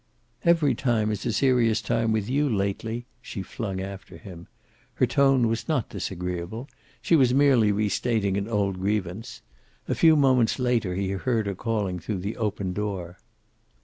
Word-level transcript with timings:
"Every 0.43 0.73
time 0.73 1.11
is 1.11 1.27
a 1.27 1.31
serious 1.31 1.79
time 1.79 2.11
with 2.11 2.27
you 2.27 2.49
lately," 2.49 3.05
she 3.21 3.43
flung 3.43 3.79
after 3.79 4.17
him. 4.17 4.47
Her 4.95 5.05
tone 5.05 5.47
was 5.47 5.67
not 5.67 5.89
disagreeable. 5.89 6.67
She 7.03 7.15
was 7.15 7.35
merely 7.35 7.71
restating 7.71 8.35
an 8.35 8.47
old 8.47 8.79
grievance. 8.79 9.43
A 9.87 9.93
few 9.93 10.15
moments 10.15 10.57
later 10.57 10.95
he 10.95 11.11
heard 11.11 11.45
her 11.45 11.53
calling 11.53 11.99
through 11.99 12.17
the 12.21 12.37
open 12.37 12.73
door. 12.73 13.19